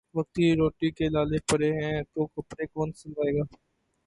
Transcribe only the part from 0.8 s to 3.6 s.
کے لالے پڑے ہیں تو کپڑے کون سلوائے گا